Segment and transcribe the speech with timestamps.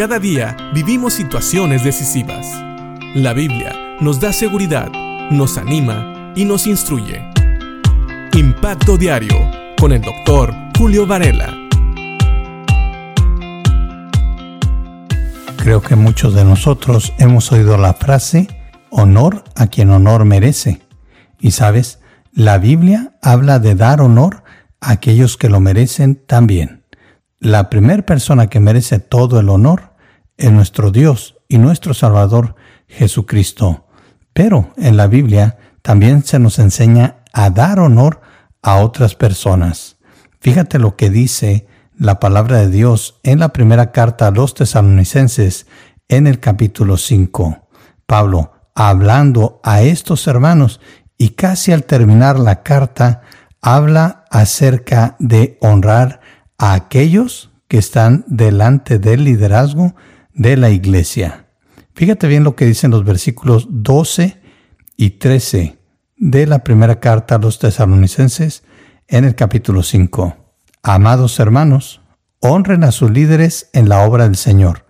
[0.00, 2.46] Cada día vivimos situaciones decisivas.
[3.14, 4.90] La Biblia nos da seguridad,
[5.30, 7.22] nos anima y nos instruye.
[8.32, 9.36] Impacto Diario
[9.78, 11.54] con el doctor Julio Varela.
[15.58, 18.48] Creo que muchos de nosotros hemos oído la frase
[18.88, 20.80] honor a quien honor merece.
[21.40, 22.00] Y sabes,
[22.32, 24.44] la Biblia habla de dar honor
[24.80, 26.86] a aquellos que lo merecen también.
[27.38, 29.89] La primera persona que merece todo el honor
[30.40, 32.56] en nuestro Dios y nuestro Salvador
[32.88, 33.86] Jesucristo.
[34.32, 38.20] Pero en la Biblia también se nos enseña a dar honor
[38.62, 39.98] a otras personas.
[40.40, 45.66] Fíjate lo que dice la palabra de Dios en la primera carta a los tesalonicenses
[46.08, 47.68] en el capítulo 5.
[48.06, 50.80] Pablo, hablando a estos hermanos
[51.18, 53.22] y casi al terminar la carta,
[53.60, 56.20] habla acerca de honrar
[56.56, 59.94] a aquellos que están delante del liderazgo
[60.40, 61.48] de la iglesia.
[61.92, 64.40] Fíjate bien lo que dicen los versículos 12
[64.96, 65.76] y 13
[66.16, 68.62] de la primera carta a los tesalonicenses
[69.06, 70.34] en el capítulo 5.
[70.82, 72.00] Amados hermanos,
[72.38, 74.86] honren a sus líderes en la obra del Señor.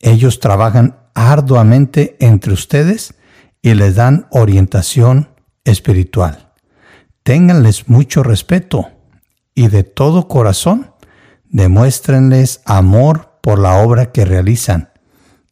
[0.00, 3.14] Ellos trabajan arduamente entre ustedes
[3.62, 5.30] y les dan orientación
[5.64, 6.52] espiritual.
[7.22, 8.90] Ténganles mucho respeto
[9.54, 10.92] y de todo corazón
[11.48, 14.88] demuéstrenles amor por la obra que realizan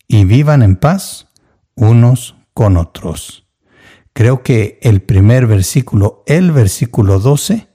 [0.09, 1.29] y vivan en paz
[1.75, 3.47] unos con otros.
[4.15, 7.69] Creo que el primer versículo, el versículo 12,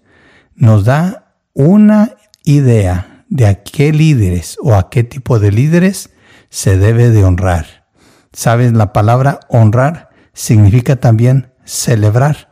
[0.55, 6.09] nos da una idea de a qué líderes o a qué tipo de líderes
[6.49, 7.85] se debe de honrar.
[8.33, 8.73] ¿Sabes?
[8.73, 12.49] La palabra honrar significa también celebrar.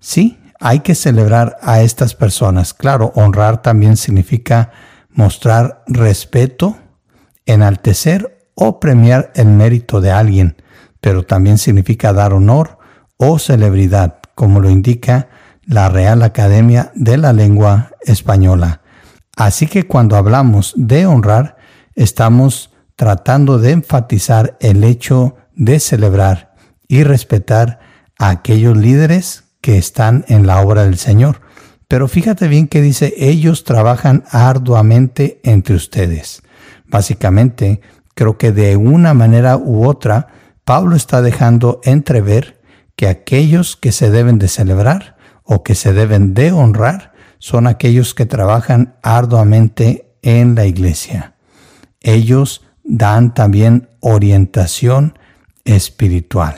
[0.00, 2.72] Sí, hay que celebrar a estas personas.
[2.72, 4.70] Claro, honrar también significa
[5.10, 6.78] mostrar respeto,
[7.46, 10.62] enaltecer o premiar el mérito de alguien,
[11.00, 12.78] pero también significa dar honor
[13.16, 15.28] o celebridad, como lo indica
[15.64, 18.82] la Real Academia de la Lengua Española.
[19.36, 21.56] Así que cuando hablamos de honrar,
[21.94, 26.54] estamos tratando de enfatizar el hecho de celebrar
[26.88, 27.80] y respetar
[28.18, 31.40] a aquellos líderes que están en la obra del Señor.
[31.88, 36.42] Pero fíjate bien que dice, ellos trabajan arduamente entre ustedes.
[36.88, 37.80] Básicamente,
[38.14, 40.28] creo que de una manera u otra,
[40.64, 42.60] Pablo está dejando entrever
[42.96, 48.14] que aquellos que se deben de celebrar o que se deben de honrar son aquellos
[48.14, 51.34] que trabajan arduamente en la iglesia.
[52.00, 55.18] Ellos dan también orientación
[55.64, 56.56] espiritual.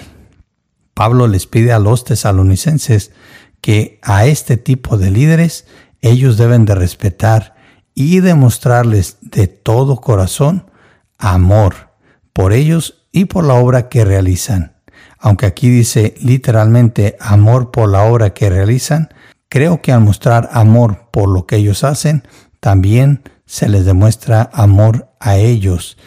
[0.94, 3.12] Pablo les pide a los tesalonicenses
[3.60, 5.66] que a este tipo de líderes
[6.00, 7.54] ellos deben de respetar
[8.00, 10.70] y demostrarles de todo corazón
[11.18, 11.90] amor
[12.32, 14.76] por ellos y por la obra que realizan.
[15.18, 19.08] Aunque aquí dice literalmente amor por la obra que realizan,
[19.48, 22.22] creo que al mostrar amor por lo que ellos hacen,
[22.60, 25.98] también se les demuestra amor a ellos.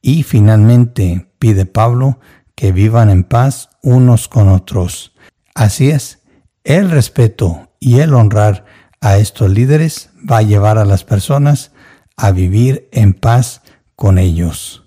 [0.00, 2.20] Y finalmente pide Pablo
[2.54, 5.16] que vivan en paz unos con otros.
[5.56, 6.20] Así es,
[6.62, 8.66] el respeto y el honrar
[9.00, 11.72] a estos líderes va a llevar a las personas
[12.16, 13.62] a vivir en paz
[13.96, 14.84] con ellos.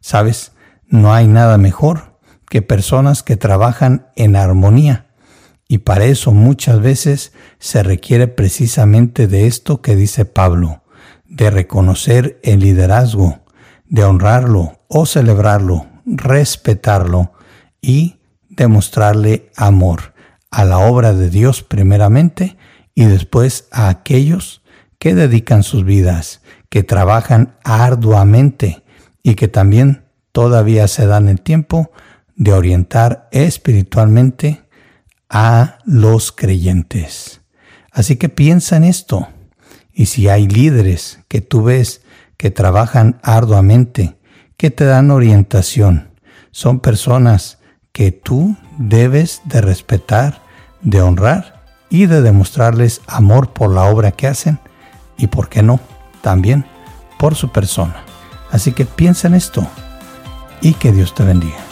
[0.00, 0.52] ¿Sabes?
[0.88, 5.06] No hay nada mejor que personas que trabajan en armonía.
[5.68, 10.84] Y para eso muchas veces se requiere precisamente de esto que dice Pablo,
[11.24, 13.40] de reconocer el liderazgo,
[13.84, 17.32] de honrarlo o celebrarlo, respetarlo
[17.80, 20.14] y demostrarle amor
[20.50, 22.56] a la obra de Dios primeramente
[22.94, 24.62] y después a aquellos
[24.98, 28.82] que dedican sus vidas, que trabajan arduamente
[29.22, 31.90] y que también todavía se dan el tiempo
[32.34, 34.62] de orientar espiritualmente
[35.28, 37.40] a los creyentes.
[37.90, 39.28] Así que piensa en esto.
[39.92, 42.02] Y si hay líderes que tú ves
[42.36, 44.16] que trabajan arduamente,
[44.58, 46.10] que te dan orientación,
[46.50, 47.58] son personas
[47.92, 50.42] que tú debes de respetar,
[50.82, 54.58] de honrar y de demostrarles amor por la obra que hacen
[55.16, 55.80] y, por qué no,
[56.20, 56.64] también
[57.18, 58.02] por su persona.
[58.50, 59.66] Así que piensa en esto
[60.60, 61.65] y que Dios te bendiga.